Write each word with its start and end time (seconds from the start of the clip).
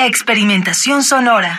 Experimentación 0.00 1.02
sonora. 1.02 1.58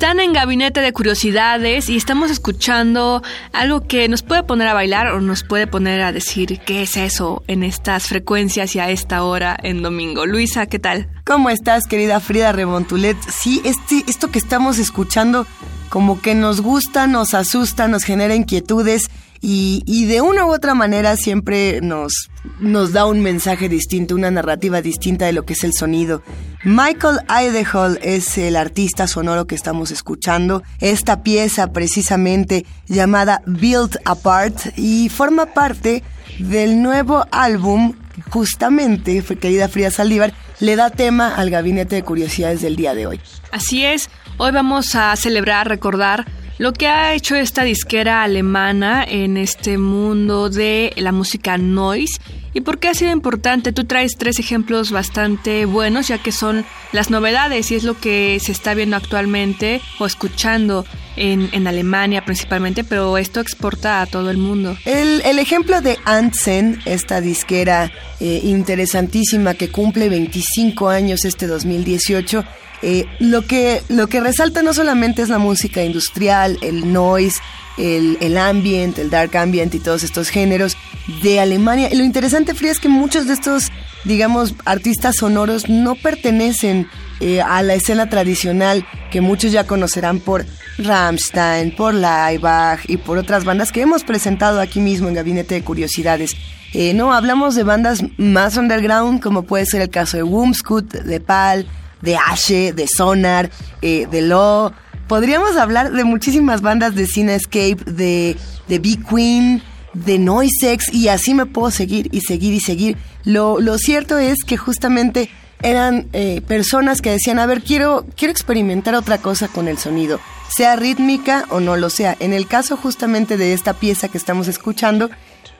Están 0.00 0.18
en 0.18 0.32
Gabinete 0.32 0.80
de 0.80 0.94
Curiosidades 0.94 1.90
y 1.90 1.96
estamos 1.98 2.30
escuchando 2.30 3.22
algo 3.52 3.86
que 3.86 4.08
nos 4.08 4.22
puede 4.22 4.42
poner 4.42 4.66
a 4.66 4.72
bailar 4.72 5.08
o 5.08 5.20
nos 5.20 5.44
puede 5.44 5.66
poner 5.66 6.00
a 6.00 6.10
decir 6.10 6.58
qué 6.64 6.80
es 6.80 6.96
eso 6.96 7.42
en 7.48 7.62
estas 7.62 8.06
frecuencias 8.06 8.74
y 8.74 8.78
a 8.78 8.88
esta 8.88 9.22
hora 9.24 9.58
en 9.62 9.82
domingo. 9.82 10.24
Luisa, 10.24 10.64
¿qué 10.64 10.78
tal? 10.78 11.10
¿Cómo 11.26 11.50
estás, 11.50 11.86
querida 11.86 12.18
Frida 12.20 12.50
Remontulet? 12.52 13.18
Sí, 13.30 13.60
este, 13.66 14.02
esto 14.08 14.30
que 14.30 14.38
estamos 14.38 14.78
escuchando 14.78 15.46
como 15.90 16.22
que 16.22 16.34
nos 16.34 16.62
gusta, 16.62 17.06
nos 17.06 17.34
asusta, 17.34 17.86
nos 17.86 18.02
genera 18.02 18.34
inquietudes 18.34 19.10
y, 19.42 20.04
de 20.06 20.20
una 20.20 20.44
u 20.44 20.52
otra 20.52 20.74
manera 20.74 21.16
siempre 21.16 21.80
nos, 21.80 22.30
nos 22.58 22.92
da 22.92 23.06
un 23.06 23.20
mensaje 23.22 23.68
distinto, 23.68 24.14
una 24.14 24.30
narrativa 24.30 24.82
distinta 24.82 25.26
de 25.26 25.32
lo 25.32 25.44
que 25.44 25.54
es 25.54 25.64
el 25.64 25.72
sonido. 25.72 26.22
Michael 26.62 27.20
Idehall 27.28 27.98
es 28.02 28.36
el 28.36 28.56
artista 28.56 29.06
sonoro 29.06 29.46
que 29.46 29.54
estamos 29.54 29.90
escuchando. 29.90 30.62
Esta 30.78 31.22
pieza 31.22 31.72
precisamente 31.72 32.66
llamada 32.86 33.42
Built 33.46 33.96
Apart 34.04 34.76
y 34.76 35.08
forma 35.08 35.46
parte 35.46 36.02
del 36.38 36.82
nuevo 36.82 37.24
álbum 37.30 37.94
justamente, 38.28 39.22
querida 39.22 39.68
Frida 39.68 39.90
Saldívar, 39.90 40.34
le 40.60 40.76
da 40.76 40.90
tema 40.90 41.34
al 41.34 41.48
gabinete 41.48 41.96
de 41.96 42.02
curiosidades 42.02 42.60
del 42.60 42.76
día 42.76 42.94
de 42.94 43.06
hoy. 43.06 43.20
Así 43.52 43.84
es, 43.84 44.10
hoy 44.36 44.52
vamos 44.52 44.94
a 44.94 45.16
celebrar, 45.16 45.68
recordar 45.68 46.26
lo 46.60 46.74
que 46.74 46.88
ha 46.88 47.14
hecho 47.14 47.36
esta 47.36 47.62
disquera 47.62 48.22
alemana 48.22 49.02
en 49.08 49.38
este 49.38 49.78
mundo 49.78 50.50
de 50.50 50.92
la 50.98 51.10
música 51.10 51.56
noise 51.56 52.20
y 52.52 52.62
por 52.62 52.78
qué 52.78 52.88
ha 52.88 52.94
sido 52.94 53.12
importante. 53.12 53.72
Tú 53.72 53.84
traes 53.84 54.16
tres 54.18 54.38
ejemplos 54.38 54.90
bastante 54.90 55.64
buenos 55.64 56.08
ya 56.08 56.18
que 56.18 56.32
son 56.32 56.64
las 56.92 57.10
novedades 57.10 57.70
y 57.70 57.76
es 57.76 57.84
lo 57.84 57.98
que 57.98 58.38
se 58.40 58.52
está 58.52 58.74
viendo 58.74 58.96
actualmente 58.96 59.80
o 59.98 60.06
escuchando 60.06 60.84
en, 61.16 61.48
en 61.52 61.66
Alemania 61.66 62.24
principalmente, 62.24 62.84
pero 62.84 63.18
esto 63.18 63.40
exporta 63.40 64.00
a 64.00 64.06
todo 64.06 64.30
el 64.30 64.38
mundo. 64.38 64.76
El, 64.84 65.22
el 65.22 65.38
ejemplo 65.38 65.80
de 65.80 65.98
Antsen, 66.04 66.80
esta 66.84 67.20
disquera 67.20 67.92
eh, 68.20 68.40
interesantísima 68.44 69.54
que 69.54 69.70
cumple 69.70 70.08
25 70.08 70.88
años 70.88 71.24
este 71.24 71.46
2018, 71.46 72.44
eh, 72.82 73.04
lo, 73.18 73.46
que, 73.46 73.82
lo 73.88 74.08
que 74.08 74.20
resalta 74.20 74.62
no 74.62 74.72
solamente 74.72 75.22
es 75.22 75.28
la 75.28 75.38
música 75.38 75.82
industrial, 75.84 76.58
el 76.62 76.92
noise, 76.92 77.40
el, 77.80 78.36
ambient, 78.36 78.98
el 78.98 79.10
dark 79.10 79.36
ambient 79.36 79.74
y 79.74 79.78
todos 79.78 80.02
estos 80.02 80.28
géneros 80.28 80.76
de 81.22 81.40
Alemania. 81.40 81.88
Y 81.90 81.96
lo 81.96 82.04
interesante, 82.04 82.54
Frida, 82.54 82.72
es 82.72 82.80
que 82.80 82.88
muchos 82.88 83.26
de 83.26 83.34
estos, 83.34 83.70
digamos, 84.04 84.54
artistas 84.64 85.16
sonoros 85.16 85.68
no 85.68 85.94
pertenecen 85.94 86.88
eh, 87.20 87.40
a 87.40 87.62
la 87.62 87.74
escena 87.74 88.08
tradicional 88.08 88.86
que 89.10 89.20
muchos 89.20 89.52
ya 89.52 89.64
conocerán 89.66 90.20
por 90.20 90.46
Rammstein, 90.78 91.74
por 91.74 91.94
Laibach 91.94 92.80
y 92.88 92.96
por 92.96 93.18
otras 93.18 93.44
bandas 93.44 93.72
que 93.72 93.82
hemos 93.82 94.04
presentado 94.04 94.60
aquí 94.60 94.80
mismo 94.80 95.08
en 95.08 95.14
Gabinete 95.14 95.54
de 95.54 95.62
Curiosidades. 95.62 96.36
Eh, 96.72 96.94
no, 96.94 97.12
hablamos 97.12 97.56
de 97.56 97.64
bandas 97.64 98.02
más 98.16 98.56
underground, 98.56 99.20
como 99.20 99.42
puede 99.42 99.66
ser 99.66 99.82
el 99.82 99.90
caso 99.90 100.16
de 100.16 100.22
Wumskut, 100.22 100.92
de 100.92 101.20
Pal, 101.20 101.66
de 102.00 102.16
Ashe, 102.16 102.72
de 102.72 102.86
Sonar, 102.86 103.50
eh, 103.82 104.06
de 104.10 104.22
Law. 104.22 104.72
Podríamos 105.10 105.56
hablar 105.56 105.90
de 105.90 106.04
muchísimas 106.04 106.60
bandas 106.60 106.94
de 106.94 107.04
Cinescape, 107.04 107.78
de, 107.84 108.36
de 108.68 108.78
Big 108.78 109.04
Queen, 109.04 109.60
de 109.92 110.20
Noisex, 110.20 110.94
y 110.94 111.08
así 111.08 111.34
me 111.34 111.46
puedo 111.46 111.72
seguir 111.72 112.08
y 112.12 112.20
seguir 112.20 112.54
y 112.54 112.60
seguir. 112.60 112.96
Lo, 113.24 113.58
cierto 113.78 114.18
es 114.18 114.44
que 114.46 114.56
justamente 114.56 115.28
eran 115.62 116.06
eh, 116.12 116.42
personas 116.46 117.02
que 117.02 117.10
decían, 117.10 117.40
a 117.40 117.46
ver, 117.46 117.62
quiero, 117.62 118.06
quiero 118.16 118.30
experimentar 118.30 118.94
otra 118.94 119.18
cosa 119.18 119.48
con 119.48 119.66
el 119.66 119.78
sonido, 119.78 120.20
sea 120.48 120.76
rítmica 120.76 121.44
o 121.48 121.58
no 121.58 121.76
lo 121.76 121.90
sea. 121.90 122.16
En 122.20 122.32
el 122.32 122.46
caso 122.46 122.76
justamente 122.76 123.36
de 123.36 123.52
esta 123.52 123.74
pieza 123.74 124.06
que 124.06 124.16
estamos 124.16 124.46
escuchando, 124.46 125.10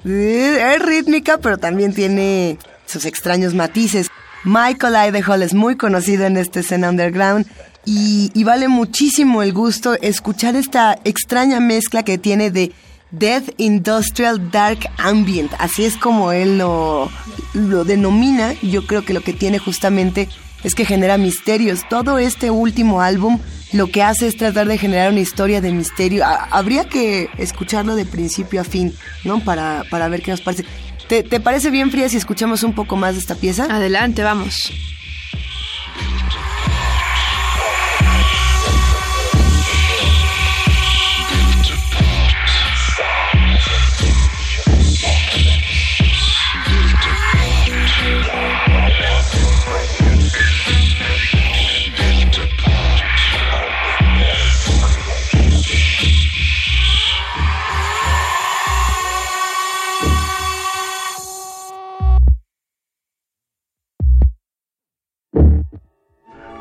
eh, 0.05 0.75
es 0.77 0.81
rítmica, 0.81 1.39
pero 1.39 1.59
también 1.59 1.93
tiene 1.93 2.57
sus 2.87 3.05
extraños 3.05 3.55
matices. 3.55 4.13
Michael 4.45 4.95
Idehall 5.09 5.43
es 5.43 5.55
muy 5.55 5.77
conocido 5.77 6.25
en 6.25 6.37
esta 6.37 6.61
escena 6.61 6.89
underground 6.89 7.47
y, 7.85 8.45
vale 8.45 8.69
muchísimo 8.69 9.43
el 9.43 9.53
gusto 9.53 9.95
escuchar 9.95 10.55
esta 10.57 10.99
extraña 11.05 11.61
mezcla 11.61 12.03
que 12.03 12.19
tiene 12.19 12.51
de 12.51 12.73
Death 13.11 13.51
Industrial 13.57 14.51
Dark 14.51 14.81
Ambient, 14.99 15.53
así 15.59 15.85
es 15.85 15.97
como 15.97 16.31
él 16.33 16.59
lo, 16.59 17.11
lo 17.55 17.85
denomina. 17.85 18.53
Yo 18.63 18.87
creo 18.87 19.05
que 19.05 19.15
lo 19.15 19.21
que 19.23 19.33
tiene 19.33 19.59
justamente 19.59 20.29
es 20.63 20.75
que 20.75 20.85
genera 20.85 21.19
misterios. 21.19 21.81
Todo 21.89 22.19
este 22.19 22.51
último 22.51 23.01
álbum 23.01 23.39
lo 23.73 23.87
que 23.89 24.03
hace 24.03 24.27
es 24.29 24.37
tratar 24.37 24.69
de 24.69 24.79
generar 24.79 25.11
una 25.11 25.21
historia 25.21 25.61
de 25.61 25.73
misterio. 25.73 26.25
Ha- 26.25 26.49
habría 26.51 26.85
que 26.89 27.29
escucharlo 27.39 27.97
de 27.97 28.05
principio 28.05 28.61
a 28.61 28.65
fin, 28.65 28.95
¿no? 29.25 29.41
Para, 29.41 29.85
para 29.91 30.09
ver 30.09 30.23
qué 30.23 30.31
nos 30.31 30.41
parece. 30.41 30.65
¿Te, 31.09 31.25
te 31.25 31.41
parece 31.41 31.71
bien, 31.71 31.91
Frida, 31.91 32.09
si 32.09 32.17
escuchamos 32.19 32.63
un 32.63 32.75
poco 32.75 32.95
más 32.95 33.15
de 33.15 33.21
esta 33.21 33.35
pieza? 33.35 33.65
Adelante, 33.65 34.23
vamos. 34.23 34.71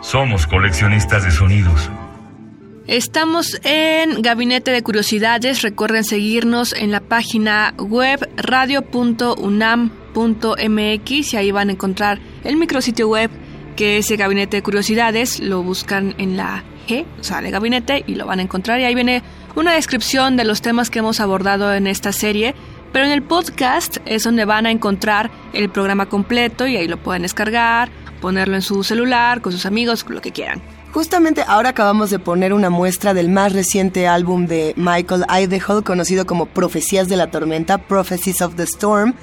Somos 0.09 0.47
coleccionistas 0.47 1.23
de 1.23 1.29
sonidos. 1.29 1.87
Estamos 2.87 3.61
en 3.63 4.23
Gabinete 4.23 4.71
de 4.71 4.81
Curiosidades. 4.81 5.61
Recuerden 5.61 6.03
seguirnos 6.03 6.73
en 6.73 6.89
la 6.89 6.99
página 6.99 7.75
web 7.77 8.27
radio.unam.mx 8.35 11.33
y 11.33 11.37
ahí 11.37 11.51
van 11.51 11.69
a 11.69 11.73
encontrar 11.73 12.19
el 12.43 12.57
micrositio 12.57 13.07
web 13.07 13.29
que 13.75 13.99
es 13.99 14.09
el 14.09 14.17
Gabinete 14.17 14.57
de 14.57 14.63
Curiosidades. 14.63 15.41
Lo 15.41 15.61
buscan 15.61 16.15
en 16.17 16.37
la 16.37 16.63
G, 16.87 17.05
o 17.19 17.23
sea, 17.23 17.43
de 17.43 17.51
Gabinete, 17.51 18.03
y 18.07 18.15
lo 18.15 18.25
van 18.25 18.39
a 18.39 18.41
encontrar. 18.41 18.79
Y 18.79 18.85
ahí 18.85 18.95
viene 18.95 19.21
una 19.55 19.73
descripción 19.73 20.37
de 20.37 20.45
los 20.45 20.63
temas 20.63 20.89
que 20.89 20.97
hemos 20.97 21.19
abordado 21.19 21.71
en 21.71 21.85
esta 21.85 22.13
serie. 22.13 22.55
Pero 22.91 23.05
en 23.05 23.11
el 23.11 23.21
podcast 23.21 23.97
es 24.05 24.23
donde 24.23 24.45
van 24.45 24.65
a 24.65 24.71
encontrar 24.71 25.29
el 25.53 25.69
programa 25.69 26.07
completo 26.07 26.67
y 26.67 26.75
ahí 26.75 26.87
lo 26.87 26.97
pueden 26.97 27.21
descargar, 27.21 27.89
ponerlo 28.21 28.55
en 28.55 28.61
su 28.61 28.83
celular, 28.83 29.41
con 29.41 29.51
sus 29.51 29.65
amigos, 29.65 30.05
lo 30.09 30.21
que 30.21 30.31
quieran. 30.31 30.61
Justamente 30.91 31.43
ahora 31.47 31.69
acabamos 31.69 32.09
de 32.09 32.17
poner 32.17 32.51
una 32.51 32.71
muestra 32.71 33.13
del 33.13 33.29
más 33.29 33.53
reciente 33.53 34.07
álbum 34.07 34.47
de 34.47 34.73
Michael 34.75 35.23
Idaho, 35.29 35.83
conocido 35.83 36.25
como 36.25 36.47
Profecías 36.47 37.07
de 37.07 37.15
la 37.15 37.29
Tormenta, 37.29 37.77
Prophecies 37.77 38.41
of 38.41 38.55
the 38.55 38.63
Storm, 38.63 39.13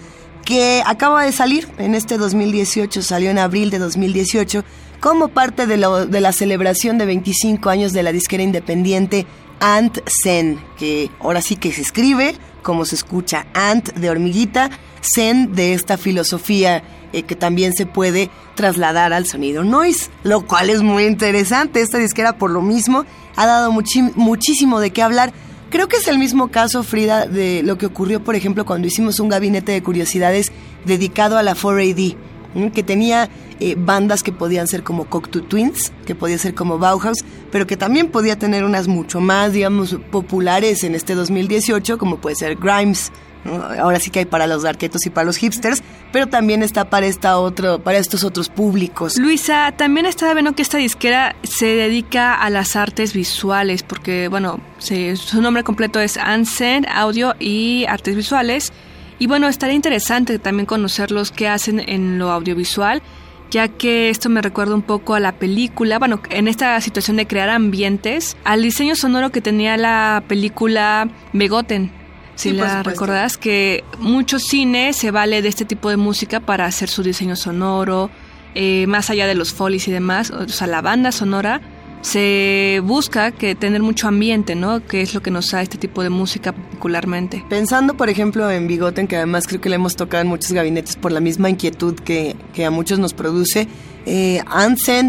que 0.45 0.83
acaba 0.87 1.25
de 1.25 1.33
salir 1.33 1.67
en 1.79 1.97
este 1.97 2.19
2018, 2.19 3.03
salió 3.03 3.31
en 3.31 3.41
abril 3.41 3.71
de 3.71 3.81
2018, 3.81 4.63
como 5.01 5.27
parte 5.27 5.67
de, 5.67 5.77
de 6.09 6.21
la 6.21 6.33
celebración 6.33 6.99
de 6.99 7.07
25 7.07 7.69
años 7.69 7.93
de 7.93 8.05
la 8.05 8.13
disquera 8.13 8.45
independiente 8.45 9.27
Ant 9.59 9.99
Zen, 10.23 10.61
que 10.79 11.11
ahora 11.21 11.43
sí 11.43 11.57
que 11.57 11.73
se 11.73 11.83
escribe 11.83 12.37
como 12.67 12.85
se 12.85 12.97
escucha, 12.97 13.47
Ant 13.55 13.93
de 13.95 14.11
hormiguita, 14.11 14.71
Zen 15.01 15.55
de 15.55 15.73
esta 15.73 15.97
filosofía 15.97 16.83
eh, 17.13 17.23
que 17.23 17.37
también 17.37 17.73
se 17.73 17.87
puede 17.87 18.29
trasladar 18.57 19.13
al 19.13 19.25
sonido 19.25 19.63
noise, 19.63 20.11
lo 20.25 20.45
cual 20.45 20.69
es 20.69 20.83
muy 20.83 21.05
interesante. 21.05 21.81
Esta 21.81 21.99
disquera 21.99 22.39
por 22.39 22.51
lo 22.51 22.63
mismo 22.63 23.05
ha 23.37 23.47
dado 23.47 23.71
muchísimo 23.71 24.81
de 24.81 24.91
qué 24.91 25.01
hablar. 25.01 25.33
Creo 25.71 25.87
que 25.87 25.99
es 25.99 26.09
el 26.09 26.19
mismo 26.19 26.49
caso, 26.49 26.83
Frida, 26.83 27.29
de 27.29 27.63
lo 27.63 27.79
que 27.79 27.87
ocurrió, 27.87 28.25
por 28.25 28.35
ejemplo, 28.35 28.67
cuando 28.67 28.89
hicimos 28.89 29.21
un 29.21 29.29
gabinete 29.29 29.71
de 29.71 29.85
curiosidades 29.85 30.51
dedicado 30.85 31.39
a 31.39 31.45
la 31.45 31.55
4AD, 31.55 32.17
que 32.73 32.83
tenía 32.83 33.29
eh, 33.61 33.75
bandas 33.79 34.23
que 34.23 34.33
podían 34.33 34.67
ser 34.67 34.83
como 34.83 35.05
Cocteau 35.07 35.45
Twins, 35.45 35.93
que 36.05 36.15
podía 36.15 36.39
ser 36.39 36.55
como 36.55 36.79
Bauhaus, 36.79 37.25
pero 37.51 37.67
que 37.67 37.77
también 37.77 38.09
podía 38.09 38.39
tener 38.39 38.65
unas 38.65 38.89
mucho 38.89 39.21
más, 39.21 39.53
digamos, 39.53 39.97
populares 40.11 40.85
en 40.85 40.95
este 40.95 41.15
2018, 41.15 41.99
como 41.99 42.19
puede 42.19 42.37
ser 42.37 42.57
Grimes, 42.57 43.13
Ahora 43.79 44.01
sí 44.01 44.11
que 44.11 44.21
hay 44.21 44.25
para 44.25 44.47
los 44.47 44.65
arquetos 44.65 45.07
y 45.07 45.11
para 45.11 45.25
los 45.25 45.37
hipsters, 45.37 45.83
pero 46.13 46.27
también 46.27 46.63
está 46.63 46.91
para 46.91 47.07
esta 47.07 47.39
otro, 47.39 47.79
para 47.79 47.99
estos 47.99 48.25
otros 48.25 48.49
públicos. 48.49 49.17
Luisa, 49.19 49.73
también 49.77 50.07
estaba 50.07 50.35
viendo 50.35 50.53
que 50.53 50.63
esta 50.63 50.79
disquera 50.79 51.37
se 51.43 51.67
dedica 51.67 52.35
a 52.35 52.51
las 52.51 52.77
artes 52.77 53.13
visuales, 53.13 53.83
porque 53.83 54.29
bueno, 54.29 54.61
su 54.79 55.41
nombre 55.41 55.65
completo 55.65 56.01
es 56.01 56.17
Ansen 56.17 56.87
Audio 56.89 57.35
y 57.39 57.85
Artes 57.89 58.17
Visuales. 58.17 58.73
Y 59.19 59.27
bueno, 59.27 59.49
estaría 59.49 59.75
interesante 59.75 60.39
también 60.39 60.67
conocer 60.67 61.11
los 61.11 61.33
que 61.33 61.49
hacen 61.49 61.81
en 61.81 62.19
lo 62.19 62.31
audiovisual, 62.31 63.03
ya 63.51 63.69
que 63.69 64.11
esto 64.11 64.29
me 64.29 64.43
recuerda 64.43 64.75
un 64.75 64.83
poco 64.83 65.15
a 65.15 65.21
la 65.21 65.33
película, 65.33 65.99
bueno, 65.99 66.21
en 66.31 66.49
esta 66.49 66.81
situación 66.81 67.17
de 67.17 67.27
crear 67.27 67.49
ambientes, 67.49 68.37
al 68.45 68.63
diseño 68.63 68.95
sonoro 68.97 69.31
que 69.31 69.41
tenía 69.41 69.77
la 69.77 70.23
película 70.29 71.09
Begoten 71.33 71.91
si 72.37 72.53
la 72.53 72.83
recordás, 72.83 73.39
que 73.39 73.83
mucho 73.99 74.39
cine 74.39 74.93
se 74.93 75.11
vale 75.11 75.41
de 75.41 75.49
este 75.49 75.65
tipo 75.65 75.89
de 75.89 75.97
música 75.97 76.39
para 76.41 76.67
hacer 76.67 76.91
su 76.91 77.03
diseño 77.03 77.35
sonoro, 77.35 78.11
eh, 78.55 78.87
más 78.87 79.09
allá 79.09 79.27
de 79.27 79.35
los 79.35 79.55
folies 79.55 79.89
y 79.89 79.91
demás, 79.91 80.31
o 80.31 80.47
sea, 80.47 80.67
la 80.67 80.83
banda 80.83 81.13
sonora 81.13 81.63
se 82.07 82.81
busca 82.85 83.33
que 83.33 83.57
tener 83.57 83.83
mucho 83.83 84.07
ambiente, 84.07 84.55
¿no? 84.55 84.87
Que 84.87 85.03
es 85.03 85.13
lo 85.13 85.23
que 85.23 85.33
nos 85.33 85.51
da 85.51 85.61
este 85.61 85.77
tipo 85.77 86.05
de 86.05 86.09
música 86.09 86.53
particularmente. 86.53 87.45
Pensando, 87.49 87.97
por 87.97 88.09
ejemplo, 88.09 88.49
en 88.49 88.69
Bigoten, 88.69 89.09
que 89.09 89.17
además 89.17 89.49
creo 89.49 89.61
que 89.61 89.69
le 89.69 89.75
hemos 89.75 89.97
tocado 89.97 90.23
en 90.23 90.29
muchos 90.29 90.53
gabinetes 90.53 90.95
por 90.95 91.11
la 91.11 91.19
misma 91.19 91.51
inquietud 91.51 91.97
que, 91.97 92.37
que 92.55 92.65
a 92.65 92.71
muchos 92.71 93.01
nos 93.01 93.13
produce, 93.13 93.67
eh, 94.07 94.43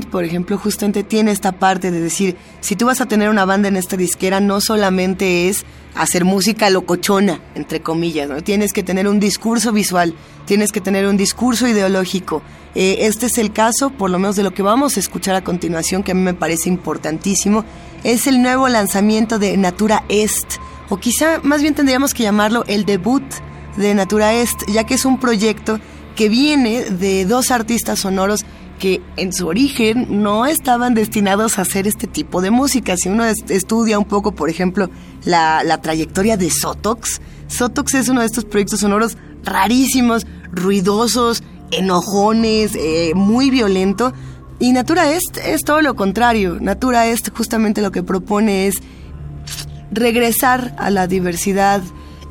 por 0.10 0.24
ejemplo, 0.24 0.58
justamente 0.58 1.04
tiene 1.04 1.32
esta 1.32 1.52
parte 1.52 1.92
de 1.92 2.02
decir, 2.02 2.36
si 2.62 2.76
tú 2.76 2.88
vas 2.88 3.00
a 3.00 3.06
tener 3.06 3.30
una 3.30 3.46
banda 3.46 3.68
en 3.68 3.78
esta 3.78 3.96
disquera, 3.96 4.40
no 4.40 4.60
solamente 4.60 5.48
es 5.48 5.66
hacer 5.96 6.26
música 6.26 6.70
locochona, 6.70 7.40
entre 7.54 7.82
comillas, 7.82 8.28
¿no? 8.28 8.42
Tienes 8.44 8.74
que 8.74 8.84
tener 8.84 9.08
un 9.08 9.20
discurso 9.20 9.72
visual, 9.72 10.16
tienes 10.46 10.72
que 10.72 10.82
tener 10.82 11.08
un 11.08 11.16
discurso 11.16 11.68
ideológico. 11.68 12.42
Eh, 12.74 12.98
este 13.02 13.28
es 13.28 13.38
el 13.38 13.54
caso, 13.54 13.92
por 13.92 14.10
lo 14.10 14.18
menos 14.18 14.36
de 14.36 14.44
lo 14.44 14.54
que 14.54 14.64
vamos 14.64 14.98
a 14.98 15.00
escuchar 15.00 15.36
a 15.36 15.44
continuación, 15.44 16.02
que 16.02 16.12
a 16.12 16.16
mí 16.16 16.22
me 16.22 16.34
parece 16.34 16.70
importantísimo, 16.70 17.66
es 18.04 18.26
el 18.26 18.42
nuevo 18.42 18.68
lanzamiento 18.68 19.38
de 19.38 19.58
Natura 19.58 20.04
Est, 20.10 20.56
o 20.90 20.98
quizá 20.98 21.40
más 21.44 21.62
bien 21.62 21.76
tendríamos 21.76 22.14
que 22.14 22.24
llamarlo 22.24 22.64
el 22.68 22.86
debut 22.86 23.24
de 23.78 23.94
Natura 23.94 24.34
Est, 24.34 24.64
ya 24.68 24.86
que 24.86 24.96
es 24.96 25.06
un 25.06 25.20
proyecto 25.20 25.80
que 26.16 26.30
viene 26.30 26.84
de 26.84 27.26
dos 27.26 27.52
artistas 27.52 28.00
sonoros 28.00 28.44
que 28.78 29.02
en 29.16 29.34
su 29.34 29.48
origen 29.48 30.22
no 30.22 30.46
estaban 30.46 30.94
destinados 30.94 31.58
a 31.58 31.64
hacer 31.64 31.88
este 31.88 32.08
tipo 32.08 32.42
de 32.42 32.52
música. 32.52 32.96
Si 32.98 33.10
uno 33.10 33.26
estudia 33.26 34.00
un 34.00 34.06
poco, 34.06 34.34
por 34.34 34.50
ejemplo, 34.50 34.90
la, 35.26 35.80
trayectoria 35.82 36.38
de 36.38 36.50
Sotox, 36.50 37.22
Sotox 37.48 37.94
es 37.96 38.10
uno 38.10 38.22
de 38.22 38.28
estos 38.28 38.46
proyectos 38.46 38.82
sonoros 38.82 39.18
rarísimos, 39.44 40.26
ruidosos, 40.52 41.44
enojones, 41.72 42.76
eh, 42.76 43.14
muy 43.16 43.50
violento. 43.50 44.14
Y 44.60 44.72
Natura 44.74 45.12
Est 45.12 45.38
es 45.38 45.64
todo 45.64 45.82
lo 45.82 45.96
contrario. 45.96 46.58
Natura 46.60 47.08
Est 47.08 47.30
justamente 47.36 47.82
lo 47.82 47.92
que 47.92 48.04
propone 48.04 48.68
es 48.68 48.82
regresar 49.92 50.76
a 50.78 50.90
la 50.90 51.08
diversidad 51.08 51.82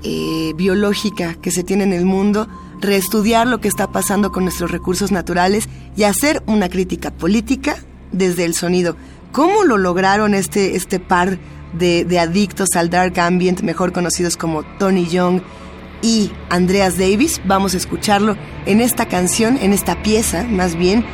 eh, 0.02 0.52
biológica 0.56 1.34
que 1.34 1.50
se 1.50 1.64
tiene 1.64 1.84
en 1.84 1.92
el 1.92 2.04
mundo 2.04 2.48
reestudiar 2.86 3.46
lo 3.46 3.60
que 3.60 3.68
está 3.68 3.92
pasando 3.92 4.32
con 4.32 4.44
nuestros 4.44 4.70
recursos 4.70 5.12
naturales 5.12 5.68
y 5.96 6.04
hacer 6.04 6.42
una 6.46 6.68
crítica 6.68 7.10
política 7.10 7.76
desde 8.12 8.44
el 8.44 8.54
sonido. 8.54 8.96
¿Cómo 9.32 9.64
lo 9.64 9.76
lograron 9.76 10.34
este, 10.34 10.76
este 10.76 10.98
par 10.98 11.38
de, 11.74 12.04
de 12.04 12.18
adictos 12.18 12.74
al 12.74 12.88
dark 12.88 13.18
ambient, 13.18 13.60
mejor 13.60 13.92
conocidos 13.92 14.36
como 14.36 14.62
Tony 14.78 15.06
Young 15.06 15.42
y 16.00 16.30
Andreas 16.48 16.96
Davis? 16.96 17.40
Vamos 17.44 17.74
a 17.74 17.76
escucharlo 17.76 18.36
en 18.64 18.80
esta 18.80 19.06
canción, 19.06 19.58
en 19.60 19.72
esta 19.72 20.02
pieza 20.02 20.44
más 20.44 20.76
bien, 20.76 21.04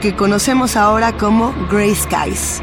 que 0.00 0.14
conocemos 0.14 0.76
ahora 0.76 1.16
como 1.16 1.52
Grey 1.70 1.94
Skies. 1.94 2.62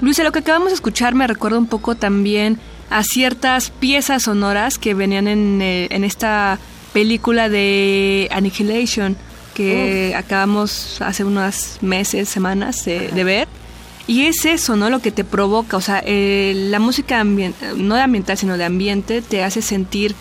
Luisa, 0.00 0.24
lo 0.24 0.32
que 0.32 0.40
acabamos 0.40 0.70
de 0.70 0.74
escuchar 0.74 1.14
me 1.14 1.28
recuerda 1.28 1.56
un 1.56 1.68
poco 1.68 1.94
también 1.94 2.58
a 2.90 3.02
ciertas 3.02 3.70
piezas 3.70 4.24
sonoras 4.24 4.78
que 4.78 4.94
venían 4.94 5.28
en, 5.28 5.60
eh, 5.62 5.88
en 5.90 6.04
esta 6.04 6.58
película 6.92 7.48
de 7.48 8.28
Annihilation 8.30 9.16
que 9.54 10.14
acabamos 10.16 11.00
hace 11.00 11.24
unos 11.24 11.78
meses, 11.80 12.28
semanas 12.28 12.84
de, 12.84 13.24
ver. 13.24 13.48
Y 14.06 14.26
es 14.26 14.44
eso, 14.44 14.76
¿no? 14.76 14.90
Lo 14.90 15.00
que 15.00 15.12
te 15.12 15.24
provoca, 15.24 15.76
o 15.76 15.80
sea, 15.80 16.02
eh, 16.04 16.52
la 16.70 16.78
música 16.78 17.24
no 17.24 17.94
de 17.94 18.00
ambiental, 18.00 18.36
sino 18.36 18.58
de 18.58 18.64
ambiente, 18.64 19.22
te 19.22 19.42
hace 19.42 19.62
sentir 19.62 20.14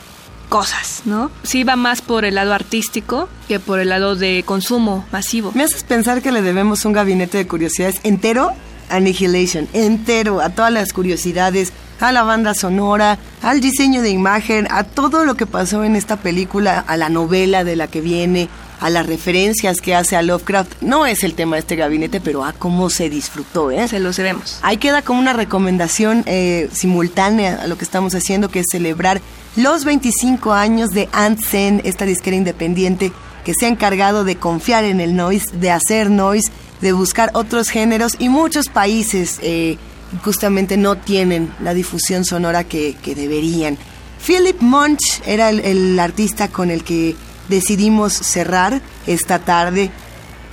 cosas, 0.47 1.01
¿no? 1.05 1.31
Sí 1.41 1.63
va 1.63 1.75
más 1.75 2.01
por 2.01 2.25
el 2.25 2.35
lado 2.35 2.53
artístico 2.53 3.27
que 3.47 3.59
por 3.59 3.79
el 3.79 3.89
lado 3.89 4.15
de 4.15 4.43
consumo 4.45 5.05
masivo. 5.11 5.51
Me 5.55 5.63
haces 5.63 5.83
pensar 5.83 6.21
que 6.21 6.31
le 6.31 6.41
debemos 6.41 6.85
un 6.85 6.93
gabinete 6.93 7.39
de 7.39 7.47
curiosidades 7.47 7.99
entero 8.03 8.51
Annihilation, 8.89 9.67
entero, 9.73 10.41
a 10.41 10.49
todas 10.49 10.71
las 10.71 10.93
curiosidades, 10.93 11.73
a 12.03 12.11
la 12.11 12.23
banda 12.23 12.53
sonora, 12.53 13.17
al 13.41 13.61
diseño 13.61 14.01
de 14.01 14.09
imagen, 14.09 14.67
a 14.69 14.83
todo 14.83 15.23
lo 15.23 15.35
que 15.35 15.45
pasó 15.45 15.85
en 15.85 15.95
esta 15.95 16.17
película, 16.17 16.83
a 16.85 16.97
la 16.97 17.07
novela 17.07 17.63
de 17.63 17.77
la 17.77 17.87
que 17.87 18.01
viene, 18.01 18.49
a 18.81 18.89
las 18.89 19.05
referencias 19.05 19.79
que 19.79 19.95
hace 19.95 20.17
a 20.17 20.21
Lovecraft. 20.21 20.81
No 20.81 21.05
es 21.05 21.23
el 21.23 21.33
tema 21.33 21.55
de 21.55 21.61
este 21.61 21.77
gabinete, 21.77 22.19
pero 22.19 22.43
a 22.43 22.51
cómo 22.51 22.89
se 22.89 23.09
disfrutó, 23.09 23.71
¿eh? 23.71 23.87
Se 23.87 24.01
lo 24.01 24.11
debemos. 24.11 24.59
Ahí 24.63 24.75
queda 24.75 25.01
como 25.01 25.21
una 25.21 25.31
recomendación 25.31 26.23
eh, 26.25 26.69
simultánea 26.73 27.61
a 27.63 27.67
lo 27.67 27.77
que 27.77 27.85
estamos 27.85 28.13
haciendo, 28.13 28.49
que 28.49 28.59
es 28.59 28.65
celebrar 28.69 29.21
los 29.55 29.85
25 29.85 30.51
años 30.51 30.89
de 30.89 31.07
Antsen, 31.13 31.79
esta 31.85 32.03
disquera 32.03 32.35
independiente 32.35 33.13
que 33.45 33.53
se 33.53 33.65
ha 33.65 33.69
encargado 33.69 34.25
de 34.25 34.35
confiar 34.35 34.83
en 34.83 34.99
el 34.99 35.15
noise, 35.15 35.55
de 35.55 35.71
hacer 35.71 36.09
noise, 36.09 36.51
de 36.81 36.91
buscar 36.91 37.31
otros 37.33 37.69
géneros 37.69 38.17
y 38.19 38.27
muchos 38.27 38.67
países 38.67 39.39
eh, 39.41 39.77
justamente 40.23 40.77
no 40.77 40.95
tienen 40.97 41.53
la 41.61 41.73
difusión 41.73 42.25
sonora 42.25 42.63
que, 42.63 42.95
deberían. 43.03 43.77
Philip 44.25 44.61
Munch 44.61 45.21
era 45.25 45.49
el, 45.49 45.99
artista 45.99 46.47
con 46.47 46.71
el 46.71 46.83
que 46.83 47.15
decidimos 47.49 48.13
cerrar 48.13 48.81
esta 49.05 49.39
tarde 49.39 49.91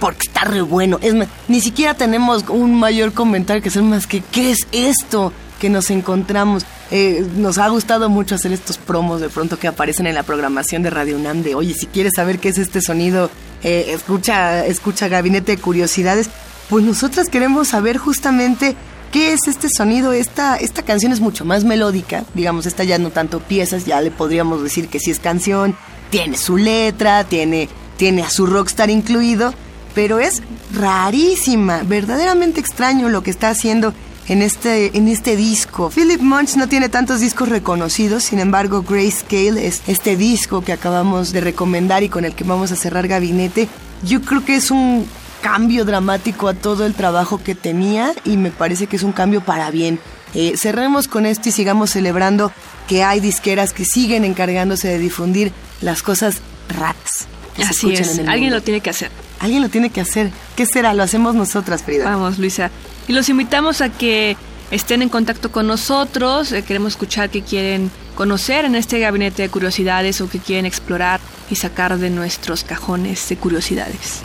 porque 0.00 0.26
está 0.26 0.44
re 0.44 0.62
bueno. 0.62 0.98
Es 1.02 1.14
ni 1.48 1.60
siquiera 1.60 1.94
tenemos 1.94 2.44
un 2.48 2.78
mayor 2.78 3.12
comentario 3.12 3.62
que 3.62 3.68
hacer 3.68 3.82
más 3.82 4.06
que 4.06 4.22
¿qué 4.22 4.50
es 4.50 4.66
esto 4.72 5.32
que 5.60 5.68
nos 5.68 5.90
encontramos? 5.90 6.64
Eh, 6.90 7.24
nos 7.36 7.58
ha 7.58 7.68
gustado 7.68 8.08
mucho 8.08 8.34
hacer 8.34 8.52
estos 8.52 8.78
promos 8.78 9.20
de 9.20 9.28
pronto 9.28 9.58
que 9.58 9.68
aparecen 9.68 10.06
en 10.06 10.14
la 10.14 10.22
programación 10.22 10.82
de 10.82 10.90
Radio 10.90 11.16
UNAM 11.16 11.42
de, 11.42 11.54
oye, 11.54 11.74
si 11.74 11.86
quieres 11.86 12.14
saber 12.16 12.40
qué 12.40 12.48
es 12.48 12.58
este 12.58 12.80
sonido, 12.80 13.30
eh, 13.62 13.86
escucha, 13.88 14.66
escucha 14.66 15.08
Gabinete 15.08 15.54
de 15.56 15.62
Curiosidades. 15.62 16.30
Pues 16.68 16.84
nosotras 16.84 17.28
queremos 17.28 17.68
saber 17.68 17.98
justamente 17.98 18.76
qué 19.10 19.32
es 19.32 19.46
este 19.46 19.68
sonido. 19.68 20.12
Esta, 20.12 20.56
esta 20.56 20.82
canción 20.82 21.12
es 21.12 21.20
mucho 21.20 21.44
más 21.44 21.64
melódica, 21.64 22.24
digamos, 22.34 22.66
esta 22.66 22.84
ya 22.84 22.98
no 22.98 23.10
tanto 23.10 23.40
piezas, 23.40 23.84
ya 23.84 24.00
le 24.00 24.10
podríamos 24.10 24.62
decir 24.62 24.88
que 24.88 25.00
sí 25.00 25.10
es 25.10 25.20
canción, 25.20 25.76
tiene 26.10 26.36
su 26.36 26.56
letra, 26.56 27.24
tiene, 27.24 27.68
tiene 27.96 28.22
a 28.22 28.30
su 28.30 28.46
rockstar 28.46 28.90
incluido, 28.90 29.54
pero 29.94 30.18
es 30.18 30.42
rarísima, 30.72 31.82
verdaderamente 31.84 32.60
extraño 32.60 33.08
lo 33.08 33.22
que 33.22 33.30
está 33.30 33.48
haciendo 33.50 33.92
en 34.28 34.42
este, 34.42 34.96
en 34.96 35.08
este 35.08 35.36
disco. 35.36 35.90
Philip 35.90 36.20
Munch 36.20 36.54
no 36.56 36.68
tiene 36.68 36.88
tantos 36.88 37.20
discos 37.20 37.48
reconocidos, 37.48 38.24
sin 38.24 38.38
embargo 38.38 38.82
Grayscale 38.88 39.66
es 39.66 39.82
este 39.88 40.16
disco 40.16 40.62
que 40.62 40.72
acabamos 40.72 41.32
de 41.32 41.40
recomendar 41.40 42.02
y 42.04 42.08
con 42.08 42.24
el 42.24 42.34
que 42.34 42.44
vamos 42.44 42.70
a 42.70 42.76
cerrar 42.76 43.08
gabinete. 43.08 43.68
Yo 44.04 44.22
creo 44.22 44.44
que 44.44 44.56
es 44.56 44.70
un 44.70 45.06
cambio 45.40 45.84
dramático 45.84 46.48
a 46.48 46.54
todo 46.54 46.86
el 46.86 46.94
trabajo 46.94 47.42
que 47.42 47.54
tenía 47.54 48.12
y 48.24 48.36
me 48.36 48.50
parece 48.50 48.86
que 48.86 48.96
es 48.96 49.02
un 49.02 49.12
cambio 49.12 49.40
para 49.40 49.70
bien. 49.70 49.98
Eh, 50.34 50.52
cerremos 50.56 51.08
con 51.08 51.26
esto 51.26 51.48
y 51.48 51.52
sigamos 51.52 51.90
celebrando 51.90 52.52
que 52.86 53.02
hay 53.02 53.20
disqueras 53.20 53.72
que 53.72 53.84
siguen 53.84 54.24
encargándose 54.24 54.88
de 54.88 54.98
difundir 54.98 55.52
las 55.80 56.02
cosas 56.02 56.36
raras. 56.68 57.26
Así 57.68 57.92
es, 57.92 58.20
alguien 58.26 58.52
lo 58.52 58.62
tiene 58.62 58.80
que 58.80 58.90
hacer. 58.90 59.10
Alguien 59.40 59.62
lo 59.62 59.68
tiene 59.68 59.90
que 59.90 60.00
hacer. 60.00 60.30
¿Qué 60.54 60.66
será? 60.66 60.94
Lo 60.94 61.02
hacemos 61.02 61.34
nosotras, 61.34 61.82
Frida. 61.82 62.04
Vamos, 62.04 62.38
Luisa. 62.38 62.70
Y 63.08 63.12
los 63.12 63.28
invitamos 63.28 63.80
a 63.80 63.88
que 63.88 64.36
estén 64.70 65.02
en 65.02 65.08
contacto 65.08 65.50
con 65.50 65.66
nosotros. 65.66 66.52
Eh, 66.52 66.62
queremos 66.62 66.92
escuchar 66.92 67.30
qué 67.30 67.42
quieren 67.42 67.90
conocer 68.14 68.66
en 68.66 68.74
este 68.74 69.00
gabinete 69.00 69.42
de 69.42 69.48
curiosidades 69.48 70.20
o 70.20 70.28
qué 70.28 70.38
quieren 70.38 70.66
explorar 70.66 71.20
y 71.50 71.56
sacar 71.56 71.98
de 71.98 72.10
nuestros 72.10 72.64
cajones 72.64 73.28
de 73.28 73.36
curiosidades. 73.36 74.22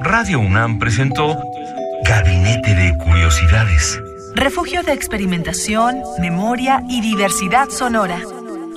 Radio 0.00 0.40
UNAM 0.40 0.78
presentó 0.78 1.36
Gabinete 2.04 2.74
de 2.74 2.96
Curiosidades. 2.98 4.00
Refugio 4.34 4.82
de 4.82 4.92
experimentación, 4.92 6.02
memoria 6.20 6.82
y 6.88 7.00
diversidad 7.00 7.68
sonora. 7.70 8.18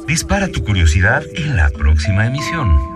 Dispara 0.08 0.48
tu 0.50 0.64
curiosidad 0.64 1.24
en 1.36 1.56
la 1.56 1.72
próxima 1.72 2.28
emisión. 2.28 2.95